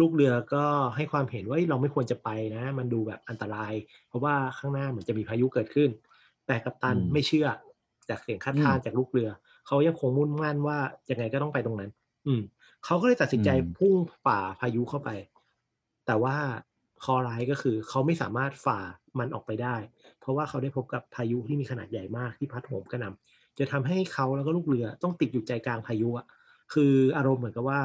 [0.00, 0.64] ลูกเรือก็
[0.96, 3.72] ให้ความเห็นว่าเอ้ยเราไม่ควรจะไปนะ มันดูแบบอันตราย
[4.08, 5.90] เพราะว่าข้างหน้าเหมือนจะมีพายุเกิดขึ้น
[6.46, 7.46] แต่กัปตันอืมไม่เชื่อ
[8.08, 9.28] จากเสียงคัดค้านจากลูกเรือ
[9.66, 10.78] เขายังคงมุ่นมั่นว่า
[11.10, 11.90] ยังไงก็ต้องไปตรงนั้น
[12.26, 12.40] อืม
[12.84, 13.94] เขาก็เลยตัดสินใจอืมพุ่ง
[14.24, 15.10] ฝ่าพายุเข้าไป
[16.06, 16.36] แต่ว่า
[17.04, 18.78] คอร้ายก็คือเขาไม่สามารถฝ่า
[19.18, 19.76] มันออกไปได้
[20.20, 26.26] เพราะว่าเขาได้พบกับพายุที่มีขนาดใหญ่มากที่พัดโหมกระหน่ำจะทำให้เขาแล้วก็ลูกเรือต้องติดอยู่ใจกลางพายุอะ
[26.72, 27.80] คืออารมณ์เหมือนกับว่า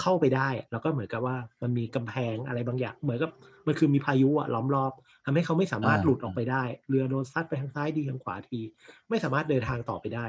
[0.00, 3.30] เข้าไปได้อะแล้วก็เหมือนกับว่ามันมีกำแพงอะไรบางอย่าง เหมือนกับ
[3.66, 4.92] มันคือมีพายุอะล้อมรอบ
[5.24, 8.60] ทำให้เขาไม่สามารถอ่าหลุดออกไปได้ เรือโดนซัดไปทางซ้ายดีทางขวาที
[9.08, 10.26] ไม่สามารถเดินทางต่อไปได้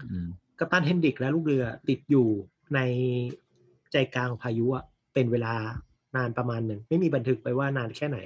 [0.00, 2.28] อืมกัปตันเฮนดริกและลูกเรือติดอยู่
[2.74, 2.80] ใน
[3.92, 4.84] ใจกลางพายุอะ
[5.14, 5.54] เป็นเวลา
[6.16, 8.18] นานประมาณหนึ่งไม่มีบันทึกไปว่านานแค่ไหน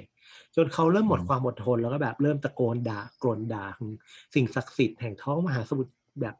[0.55, 3.65] จนเขาเริ่มหมดความอดทนแล้วก็แบบเริ่มตะโกนด่ากรนด่า
[4.33, 6.35] สิ่งศักดิ์สิทธิ์แห่งท้องมหาสมุทรแบบ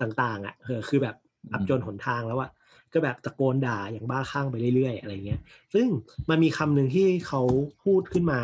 [0.00, 1.16] ต่าง ๆ อะเออคือแบบ
[1.52, 2.50] อับจนหนทางแล้วอะ
[2.92, 5.40] ก็แบบตะโกนด่าอย่างบ้าคลั่งไปเรื่อยๆ อะไรเงี้ย
[5.74, 5.86] ซึ่ง
[6.30, 7.42] มันมีคำหนึ่งที่เขา
[7.84, 8.40] พูดขึ้นมา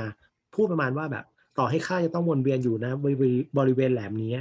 [0.54, 1.24] พูดประมาณว่าแบบ
[1.58, 3.06] ต่อให้ข้าจะต้องวนเวียนอยู่นะบ
[3.68, 4.32] ริเวณแหลมนี้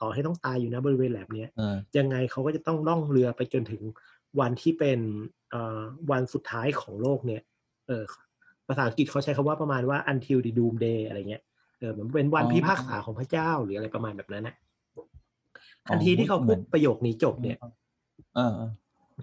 [0.00, 3.82] ต่อให้ต้องตายอยู่นะบริเวณแหลมเนี้ยเออยังไงเขาก็จะต้องล่องเรือไปจนถึง
[4.40, 4.98] วันที่เป็น
[5.50, 5.80] เอ่อ
[6.10, 7.42] วันสุดท้ายของโลกเนี่ย
[7.86, 8.04] เออ
[8.68, 11.42] ภาษาอังกฤษเขาใช้คำว่าประมาณว่า until the doomsday อะไรเงี้ย
[11.78, 14.54] เออเหมือนเป็นวันอ๋อพิพากษาของพระเจ้าหรืออะไรประมาณแบบนั้นนะ
[14.96, 15.04] อ๋อ
[15.88, 17.58] ทันทีที่เขาเหมืพูอดนประโยคนี้จบเนี่ย
[18.36, 18.70] เออเออ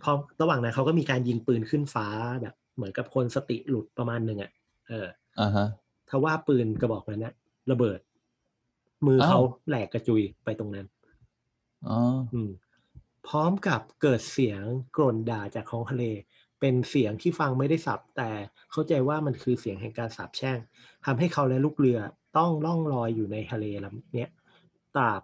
[0.04, 2.08] พอระหว่างนั้นเขาก็มีการยิงปืนขึ้นฟ้า
[2.42, 4.52] แบบ เหมือนกับคนสติหลุดประมาณหนึ่งอะ
[4.90, 5.08] เออ
[5.40, 5.68] อ่าฮะ
[6.10, 7.34] ถ้าว่าปืนกระบอกนั้นนะ
[7.72, 8.00] ระเบิด
[9.08, 10.86] มือเขาอ้าวแหลกกระจุยไปตรงนั้น
[11.88, 12.00] อ๋อ
[12.34, 12.52] อืม
[13.28, 14.62] พร้อมกับเกิดเสียง
[14.98, 16.04] กร่นด่าจากท้องทะเล
[16.60, 18.32] เป็นเสียงที่ฟังไม่ได้สับ แต่
[18.72, 20.58] เข้าใจว่ามันคือเสียงแห่งการสาปแช่ง
[21.06, 22.00] ทำให้เขาและลูกเรือ
[22.38, 24.32] ต้องล่องลอยอยู่ในทะเลลำเนี้ย
[24.96, 25.22] ตราบ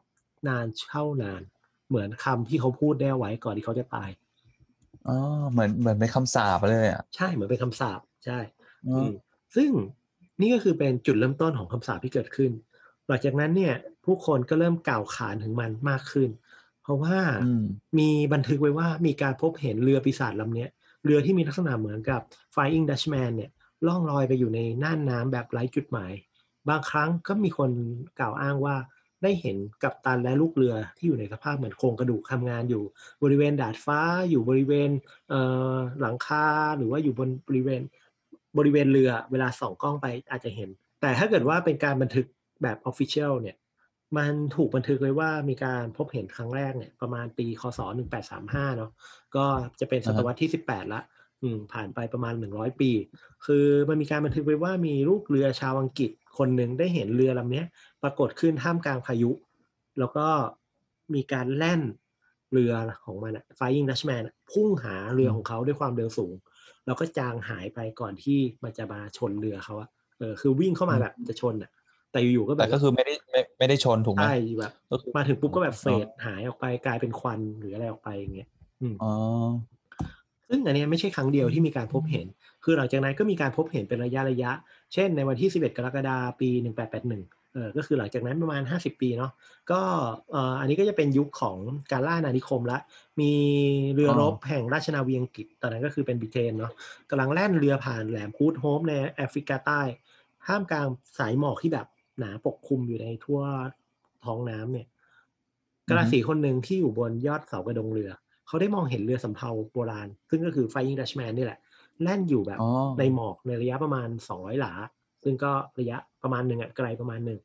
[0.48, 1.42] นานเช่านาน
[1.88, 4.10] เหมือนคำที่เขาพูดได้เอาไว้ก่อนที่เขาจะตาย
[5.08, 5.18] อ๋อ
[5.52, 8.40] เหมือนเหมือนเป็นคำสาปเลยอะใช่เหมือนเป็นคำสาปใช่
[8.88, 9.12] อ๋ออืม
[9.56, 9.70] ซึ่ง
[10.42, 12.52] นี่ก็คือเป็นจุดเริ่มต้นของคำสาปที่เกิดขึ้น
[13.10, 16.30] หลังจากนั้นเนี่ยผู้คนก็เริ่มกล่าวขานถึงมันมากขึ้น
[16.84, 17.64] เพราะว่าอืม
[18.00, 20.70] มีบันทึกไว้ว่ามีการพบเห็นเรือปีศาจลำเนี้ย
[21.06, 22.22] เรือที่มีลักษณะเหมือนกับ
[22.54, 23.52] Flying Dutchman เนี่ย
[23.88, 26.12] ล่องลอยไปอยู่ในน่านน้ำแบบไร้จุดหมาย
[26.70, 27.72] บางครั้งก็มีคน
[28.20, 28.76] กล่าวอ้างว่า
[29.24, 32.84] ได้เห็นกัปตันและลูกเรือที่อยู่ในสภาพเหมือนโครงกระดูกทำงานอยู่
[33.24, 34.90] บริเวณดาดฟ้าอยู่บริเวณ
[35.30, 35.42] เอ่
[35.74, 36.46] อหลังคา
[36.78, 37.82] หรือว่าอยู่บนบริเวณ
[38.58, 40.70] บริเวณเรือเวลาส่องกล้องไปอาจจะเห็น
[41.02, 42.26] แต่ถ้าเกิดว่าเป็นการบันทึก
[42.64, 43.56] แบบออฟฟิเชียลเนี่ย
[44.18, 47.80] มันถูกบันทึกไว้ว่ามีการพบเห็นครั้งแรกเนี่ยประมาณปีคศ
[48.30, 48.92] 1835 เนาะ
[49.36, 49.46] ก็
[49.80, 51.02] จะเป็นศตวรรษที่ 18 ละ
[51.42, 52.92] อืมผ่านไปประมาณ 100 ปี
[53.46, 57.66] คือมันมีการบันทึกไว้ว่ามีลูกเรือชาวอังกฤษคนหนึ่งได้เห็นเรือลำเนี้ย
[58.04, 59.32] ปรากฏขึ้นท่ามกลางพายุ
[60.00, 60.28] แล้วก็
[61.14, 61.82] มีการแล่น
[62.52, 62.74] เรือ
[63.06, 66.34] ของมันอะ Flying Dutchman อะพุ่งหาเรือของเขาด้วยความเร็วสูง
[66.86, 71.72] แล้วก็จางหายไปก่อนที่มันจะมาชนเรือเขาอะเออคือวิ่งเข้ามาแบบจะชนอะ
[72.12, 78.50] แต่อยู่ๆก็แบแต่บก็คือไม่ได้ไม่ไม่ได้ชนถูกไหมใช่แบบก็คือมาถึงปุ๊บก็แบบเฟดหายออกไปกลายเป็นควันหรืออะไรออกไปอย่างเงี้ย
[78.82, 79.12] อืมอ๋อ
[80.48, 82.26] ซึ่งอันเนี้ยไม่ใช่ครั้งเดียวที่มีการพบเห็น
[82.64, 84.52] คือหลังจากนั้นก็มีการพบเห็นเป็นระยะระยะ
[84.94, 89.32] เช่นในวันที่ 11 กรกฎาคมปี 1881 เออ ก็คือหลังจากนั้นประมาณห้าสิบปีเนาะ
[89.72, 89.82] ก็
[90.32, 91.58] เอ่ออันนี้ก็จะเป็นยุคของ
[91.92, 92.80] การล่านานิคมละ
[93.20, 93.32] มี
[93.94, 96.72] เรือรบแห่งราชนาวีอังกฤษ ตอนนั้นก็คือเป็นบริเตนเนาะ
[97.10, 99.82] กำลังแล่นเรือผ่านแหลมพูดโฮปในแอฟริกาใต้
[100.46, 100.88] ท่ามกลาง
[101.20, 101.88] สายหมอกที่แบบ
[102.20, 103.42] หนาปกคลุมอยู่ในทั่ว
[104.26, 104.88] ท้องน้ำเนี่ย
[105.90, 108.12] กระสีคนหนึ่งที่อยู่บนยอดเสากระดงเรือ
[108.48, 111.60] เขาได้มองเห็นเรือสำเภาโบราณ ซึ่งก็คือ Flying Dutchman นี่แหละ
[112.02, 112.60] แล่นอยู่แบบ
[113.00, 114.74] ในหมอกในระยะประมาณสองร้อยหลา
[115.24, 117.40] ซึ่งก็ระยะประมาณหนึ่งอะไกลประมาณหนึ่ง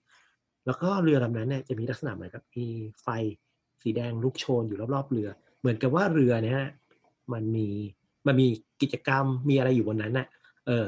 [0.66, 2.66] แล้วก็เรือลำนั้นเนี่ยจะมีลักษณะเหมือนกับมี
[3.02, 3.08] ไฟ
[3.82, 5.28] สีแดงลุกโชนอยู่รอบๆเรือ
[5.60, 6.62] เหมือนกับว่าเรือเนี่ย
[7.32, 7.68] มันมี
[8.26, 8.46] มันมี
[8.82, 10.26] กิจกรรมมีอะไรอยู่บนนั้นน่ะ
[10.66, 10.86] เออ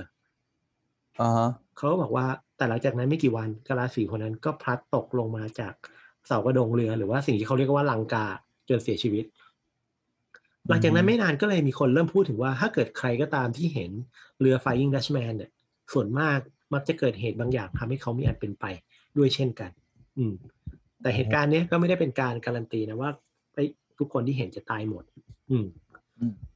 [1.20, 1.46] อ่า
[1.76, 5.74] เขาบอกว่าแต่หลังจากนั้นไม่กี่วันกาลาสีคนนั้นก็พลัดตกลงมาจาก
[6.26, 8.26] เสากระดงเรือ หรือว่าสิ่งที่เขาเรียกว่าลังกา
[8.68, 9.24] จนเสียชีวิต
[10.68, 13.90] หลังจากนั้นไม่นานก็เลยมีคนเริ่มพูดถึงว่า ถ้าเกิดใครก็ตามที่เห็น
[14.40, 15.50] เรือ Flying Dutchman เนี่ย
[15.92, 16.38] ส่วนมาก
[16.74, 18.64] มักจะเกิดเหตุบางอย่างทำให้เขามีอันเป็นไป
[19.16, 19.70] ด้วยเช่นกัน
[20.18, 20.32] อืม
[21.02, 23.10] แต่เหตุการณ์นี้ก็ไม่ได้เป็นการการันตีนะว่า
[23.98, 25.04] ทุกคนที่เห็นจะตายหมด
[25.50, 25.66] อืม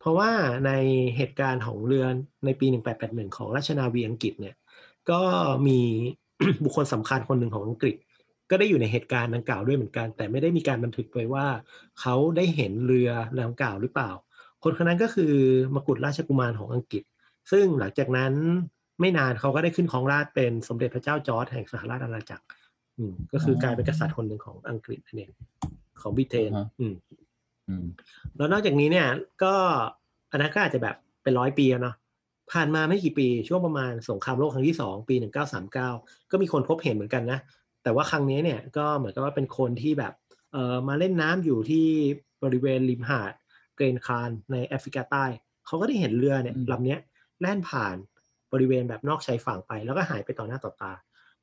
[0.00, 0.30] เพราะว่า
[0.66, 0.70] ใน
[1.16, 2.04] เหตุการณ์ของเรือ
[2.44, 2.66] ในปี
[3.02, 4.54] 1881 ของราชนาวีอังกฤษเนี่ย
[5.10, 5.20] ก็
[5.66, 5.80] มี
[6.64, 7.96] บุคคลสำคัญคนหนึ่งของอังกฤษ
[8.50, 11.46] ก็ได้อยู่ในเหตุการณ์ดังกล่าวด้วยเหมือนกัน แต่ไม่ได้มีการบันทึกไว้ว่า
[12.00, 13.10] เขาได้เห็นเรือ
[13.40, 14.10] ดังกล่าวหรือเปล่า
[14.62, 15.34] คนคนนั้นก็คือ
[15.74, 17.02] มกุฎราชกุมารของอังกฤษ
[17.50, 18.32] ซึ่งหลังจากนั้น
[19.00, 22.44] ไม่นานเขาก็ได้ขึ้นของราชเป็นสมเด็จพระเจ้าจอร์จแห่งสหราชอาณาจักร
[22.98, 25.30] อืมก็คือกลายเป็นกษัตริย์คนหนึ่งของอังกฤษนั่นเอง
[26.00, 26.94] ของบริเตนอืม
[28.36, 29.08] แล้วนอกจากนี้เนี่ย
[29.42, 29.54] ก็
[30.30, 31.94] อันนั้นก็อาจจะแบบเป็นร้อยปีเนาะ
[32.52, 35.90] ผ่านมาไม่กี่ปีช่วงประมาณสงครามโลกครั้งที่สองปีหนึ่งเก้าสามเก้า
[36.30, 37.38] ก็มีคนพบเห็นเหมือนกันนะ
[37.82, 40.12] แต่ว่าครั้งนี้เนี่ยก็เหมือนกับว่าเป็นคนที่แบบ
[40.52, 41.86] เอ่อมาเล่นน้ำอยู่ที่
[42.44, 43.32] บริเวณริมหาด
[43.76, 45.24] เกรนคารในแอฟริกาใต้
[45.66, 46.96] เขาก็ได้เห็นเรือเนี่ยลำนี้
[47.40, 47.96] แล่นผ่าน
[48.52, 50.92] บริเวณแบบนอกชายฝั่งไป แล้วก็หายไปต่อหน้าต่อตา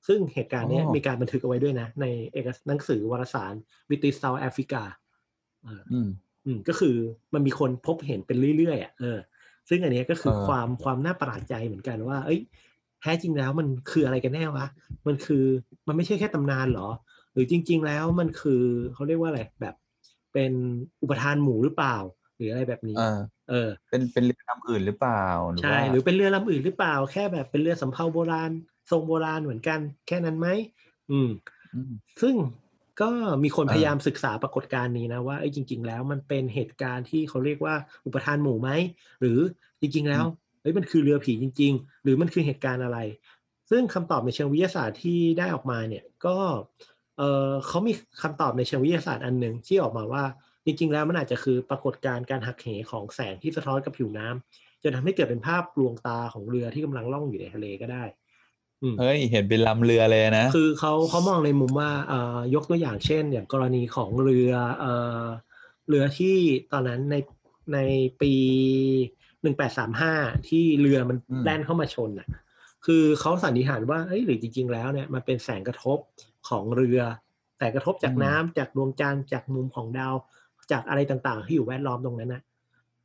[0.07, 3.53] ซึ่งเหตุการณ์นี้มีการบันทึกเอาไว้ด้วยนะ ในเอกหนังสือวารสาร
[3.89, 4.83] วิติสเซาแอฟริกา
[6.45, 6.95] อืมก็คือ
[7.33, 9.17] มันมีคนพบเห็นเป็นเรื่อยๆอะเออ
[9.69, 12.39] ซึ่งอันนี้ก็คือความความน่าประหลาดใจเหมือนกันว่า เอ้ย
[13.01, 14.67] แท้จริงแล้วมันคืออะไรกันแน่วะ
[15.07, 15.45] มันคือ
[15.87, 16.89] มันไม่ใช่แค่ตำนานหรอ
[17.33, 19.75] หรือจริง ๆ แล้วมันคือเขาเรียกว่าอะไรแบบ
[20.33, 20.51] เป็น
[21.01, 21.97] อุปทานหมู่หรือเปล่า
[22.35, 22.95] หรืออะไรแบบนี้
[23.49, 25.23] เออ เป็นเป็นเรือลำอื่นหรือเปล่า
[25.63, 28.51] ใช่หรือเป็นเรือลำอื่นหรือเปล่า แค่แบบเป็นเรือสำเภาโบราณ
[28.91, 30.47] ทรงโบราณเหมือนกัน แค่นั้นไหม
[31.11, 31.29] อืม
[32.21, 32.35] ซึ่ง
[33.01, 33.09] ก็
[33.43, 38.69] มีคนพยายามศึกษาปรากฏการณ์นี้นะว่าไอ้จริง ๆ แล้วมันเป็นเหตุการณ์ที่เขาเรียกว่าอุปทานหมู่ไหม
[39.19, 39.39] หรือ
[39.81, 40.25] จริง ๆ แล้ว
[40.61, 42.99] เฮ้ยมันคือเรือผีจริง ๆ หรือมันคือเหตุการณ์อะไร
[43.69, 46.37] ซึ่งคำตอบในเชิงวิทยาศาสตร์ที่ได้ออกมาเนี่ยก็
[47.17, 50.23] เออเขามีคำตอบในเชิงวิทยาศาสตร์อันหนึ่งที่ออกมาว่า
[50.65, 58.03] จริง ๆ แล้วมันอาจจะคือปรากฏการณ์การหักเหของแสงที่สะท้อนกับผิวน้ำจะทำให้เกิดเป็นภาพลวงตาของเรือที่กำลังล่องอยู่ในทะเลก็ได้
[58.99, 65.25] เฮ้ยเห็นเป็นลำเรือเลยนะ คือเขาเขามองในมุมว่าเอ่อยกตัวอย่างเช่น อย่างกรณีของเรือเอ่อ
[65.87, 66.35] เรือที่
[66.71, 67.15] ตอนนั้นใน
[67.73, 67.79] ใน
[68.21, 68.33] ปี
[69.41, 70.13] หนึ่งแปดสามห้า
[70.49, 72.27] ที่เรือมันแล่นเข้ามาชนอะ
[72.85, 75.97] คือเขาสันนิษฐานว่าเอ้ยหรือจริง ๆ แล้วเนี่ยมันเป็นแสงกระทบ
[76.49, 76.99] ของเรือ
[77.59, 80.15] แต่กระทบจากน้ำจากดวงจันทร์จากมุมของดาว
[80.71, 82.41] จากอะไรต่างๆ ที่อยู่แวดล้อมตรงนั้นนะ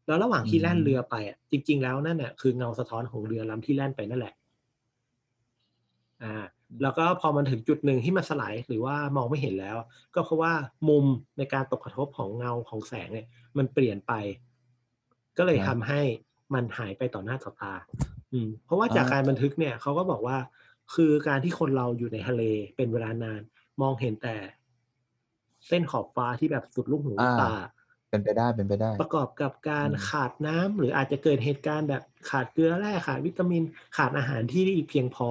[0.07, 4.35] แล้วระหว่างที่แล่นเรือไปอะจริง ๆ แล้วนั่นน่ะคือเงาสะท้อนของเรือลำที่แล่นไปนั่นแหละ
[6.23, 6.35] อ่า
[6.83, 9.77] แล้วก็พอมันถึงจุดหนึ่งที่มันสลายหรือว่ามองไม่เห็นแล้ว
[10.15, 10.53] ก็เพราะว่า
[10.89, 11.05] มุม
[11.39, 13.27] ในการตกกระทบของเงาของแสงเนี่ย
[13.59, 14.13] มันเปลี่ยนไป
[15.39, 16.01] ก็เลยทำให้
[16.55, 17.75] มันหายไปต่อหน้าต่อตา
[18.33, 20.37] อืม เพราะว่าจากการบันทึกเนี่ยเขาก็บอกว่า
[20.95, 22.43] คือการที่คนเราอยู่ในทะเล
[22.77, 23.41] เป็นเวลานาน
[23.81, 24.37] มองเห็นแต่
[25.69, 27.53] เส้นขอบฟ้าที่แบบสุดลูกหูลูกตา
[28.11, 33.63] เป็นไปได้เป็นไปได้ ประกอบกับการขาดน้ำหรืออาจจะเกิดเหตุการณ์แบบขาดเกลือแร่ขาดวิตามิน
[33.97, 35.31] ขาดอาหารที่เพียงพอ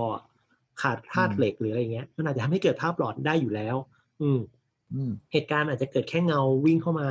[0.81, 3.75] ขาดธาตุเหล็กหรืออะไรเงี้ยมันอาจจะทำให้เกิดภาพหลอนได้อยู่แล้ว
[4.21, 4.39] อืม
[5.33, 7.09] เหตุการณ์อาจจะเกิดแค่เงาวิ่งเข้ามา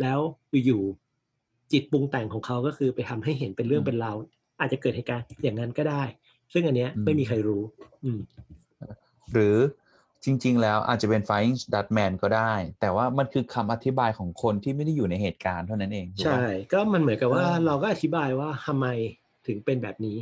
[0.00, 0.18] แล้ว
[0.66, 0.82] อยู่
[1.72, 4.16] จิตปรุงแต่งของเขาก็คือไปทำให้เห็นเป็นเรื่องเป็นราว
[4.60, 6.02] อาจจะเกิดเหตุการณ์อย่างนั้นก็ได้
[6.52, 7.62] ซึ่งอันเนี้ยไม่มีใครรู้
[8.04, 8.18] อืม
[9.32, 9.56] หรือ
[10.24, 18.86] จริง ๆ แล้วอาจจะเป็น Flying Dutchman ก็ได้ แต่ว่ามันคือคำอธิบายของคนที่ไม่ได้อยู่ในเหตุการณ์เท่านั้นเอง ใช่ ก็มันเหมือนกับว่าเราก็อธิบายว่าทำไม
[19.46, 20.18] ถึงเป็นแบบนี้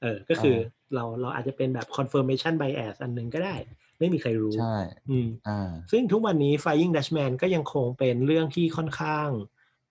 [0.00, 0.56] เออ ก็คือ
[0.94, 3.56] เราเราอาจจะเป็นแบบ confirmation bias อันหนึ่งก็ได้
[3.98, 4.76] ไม่มีใครรู้ ใช่
[5.10, 9.28] อืมอ่า ซึ่งทุกวันนี้ Flying Dutchman ก็ยังคงเป็นเรื่องที่ค่อนข้าง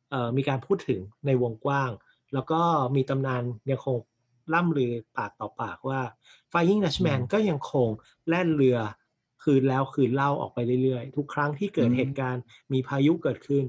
[0.10, 1.92] เอ่อมีการพูดถึงในวงกว้าง
[2.34, 2.62] แล้วก็
[2.96, 3.98] มีตำนานยังคง
[4.54, 6.02] ล่ำลือปากต่อปากว่า
[6.52, 7.88] Flying Dutchman ก็ยังคง
[8.30, 8.78] แล่นเรือ
[9.44, 12.44] คืนแล้วคืนเล่าออกไปเรื่อยๆ ทุกครั้งที่เกิดเหตุการณ์
[12.74, 13.66] มีพายุเกิดขึ้น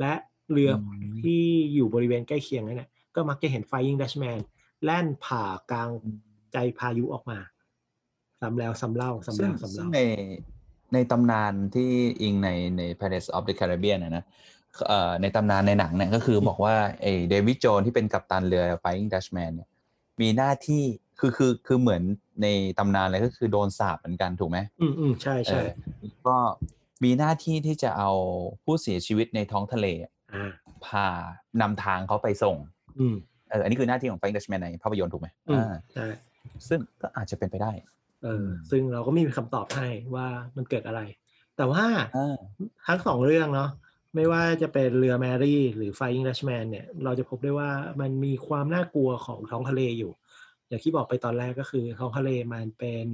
[0.00, 0.12] และ
[0.52, 0.70] เรือ
[1.22, 1.42] ที่
[1.74, 4.40] อยู่บริเวณใกล้เคียงนั่นแหละก็มักจะเห็น Flying Dutchman
[4.84, 5.90] แล่นผ่ากลาง
[6.52, 7.44] ใจพายุออกมาส
[8.40, 10.00] ซ้ำแล้วซ้ำเล่าซ้ำแล้วซ้ำเล่าใน
[10.94, 11.90] ในตำนานที่
[12.22, 14.24] อิงในใน Pirates of the Caribbean นะนะ
[14.86, 19.68] เอ่อในตำนานในหนังเนี่ยก็คือบอกว่าไอ้เดวิดโจนที่เป็นกัปตันเรือ Flying Dutchman เนี่ย
[20.20, 20.82] มีหน้าที่
[21.20, 22.02] คือคือคือเหมือน
[22.42, 22.46] ใน
[22.78, 25.60] ตำนานเลยก็คือโดนสาบเหมือนกันถูกไหมอืมอืมใช่ใช่
[26.28, 26.36] ก็
[27.04, 28.10] มีหน้าที่ที่จะเอา
[28.64, 29.86] ผู้เสียชีวิตในท้องทะเล
[30.84, 31.06] พา
[31.60, 32.56] นำทางเขาไปส่ง
[33.00, 36.06] อืมเอออันนี้คือหน้าที่ของ Flying Dutchman ในภาพยนตร์ถูกไหมอ่าใช่
[36.68, 37.72] ซึ่งก็อาจจะเป็นไปได้
[38.22, 41.00] เออซึ่งเราก็ไม่มีคำตอบให้ว่ามันเกิดอะไร
[41.56, 41.84] แต่ว่า
[42.86, 43.70] ทั้งสองเรื่องเนาะ
[44.14, 50.12] ไม่ว่าจะเป็นเรือแมรี่ หรือ Flying Dutchman เนี่ย เราจะพบได้ว่ามันมีความน่ากลัวของท้องทะเลอยู่
[50.68, 53.06] อย่างที่บอกไปตอนแรกก็คือท้องทะเลมันเป็น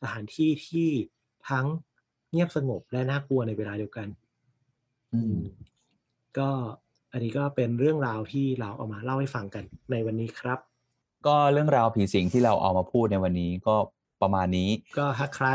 [0.00, 0.88] สถานที่ที่
[1.50, 1.66] ทั้ง
[2.30, 4.08] เงียบสงบและน่ากลัวในเวลาเดียวกัน
[5.14, 5.36] อืม
[6.38, 6.50] ก็
[7.14, 10.58] อันนี้ก็เป็นเรื่องราวที่เราเอามาเล่าให้ฟังกันในวันนี้ครับ
[11.26, 13.76] ก็เรื่องราวผีสิงที่เราเอามาพูดในวันนี้ก็
[14.22, 15.48] ประมาณนี้ ก็ถ้าใคร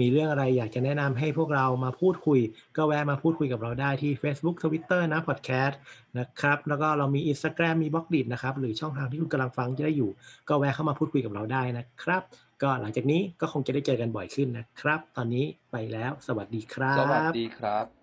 [0.00, 2.40] มีเรื่องอะไรอยากจะแนะนำให้พวกเรามาพูดคุย
[2.76, 5.80] ก็แวะมาพูดคุยกับเราได้ที่ Facebook Twitter นะพอดแคสต์
[6.18, 10.10] นะครับ แล้วก็เรามี Instagram มีบล็อกดินะครับ หรือช่องทางที่คุณกำลังฟังจะได้อยู่
[10.48, 12.22] ก็แวะเข้ามาพูดคุยกับเราได้นะครับ
[12.62, 18.01] ก็หลังจากนี้ก็คงจะได้เจอกันบ่อยขึ้นนะครับ ตอนนี้ไปแล้ว สวัสดีครับ สวัสดีครับ